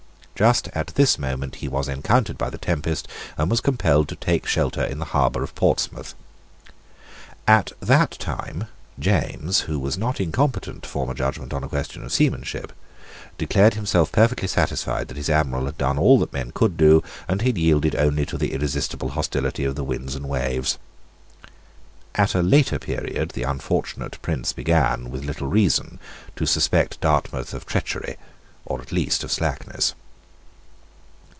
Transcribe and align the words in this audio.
Just 0.33 0.69
at 0.69 0.87
this 0.95 1.19
moment 1.19 1.57
he 1.57 1.67
was 1.67 1.87
encountered 1.87 2.35
by 2.35 2.49
the 2.49 2.57
tempest, 2.57 3.07
and 3.37 3.61
compelled 3.61 4.09
to 4.09 4.15
take 4.15 4.47
shelter 4.47 4.81
in 4.83 4.97
the 4.97 5.05
harbour 5.13 5.43
of 5.43 5.53
Portsmouth. 5.53 6.15
At 7.47 7.73
that 7.79 8.13
time 8.17 8.63
James, 8.97 9.59
who 9.59 9.77
was 9.77 9.99
not 9.99 10.19
incompetent 10.19 10.81
to 10.81 10.89
form 10.89 11.11
a 11.11 11.13
judgment 11.13 11.53
on 11.53 11.63
a 11.63 11.67
question 11.69 12.03
of 12.03 12.11
seamanship, 12.11 12.73
declared 13.37 13.75
himself 13.75 14.11
perfectly 14.11 14.47
satisfied 14.47 15.09
that 15.09 15.17
his 15.17 15.29
Admiral 15.29 15.67
had 15.67 15.77
done 15.77 15.99
all 15.99 16.17
that 16.17 16.33
man 16.33 16.49
could 16.49 16.75
do, 16.75 17.03
and 17.27 17.43
had 17.43 17.55
yielded 17.59 17.95
only 17.95 18.25
to 18.25 18.35
the 18.35 18.53
irresistible 18.53 19.09
hostility 19.09 19.63
of 19.63 19.75
the 19.75 19.83
winds 19.83 20.15
and 20.15 20.27
waves. 20.27 20.79
At 22.15 22.33
a 22.33 22.41
later 22.41 22.79
period 22.79 23.29
the 23.35 23.43
unfortunate 23.43 24.19
prince 24.23 24.53
began, 24.53 25.11
with 25.11 25.23
little 25.23 25.47
reason, 25.49 25.99
to 26.35 26.47
suspect 26.47 26.99
Dartmouth 26.99 27.53
of 27.53 27.67
treachery, 27.67 28.15
or 28.65 28.81
at 28.81 28.91
least 28.91 29.23
of 29.23 29.31
slackness. 29.31 29.93